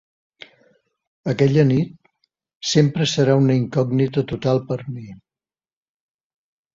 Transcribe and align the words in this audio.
Aquella 1.33 1.65
nit 1.71 1.91
sempre 2.69 3.07
serà 3.11 3.35
una 3.41 3.57
incògnita 3.59 4.23
total 4.33 4.63
per 4.73 4.79
a 4.85 4.95
mi. 4.95 5.05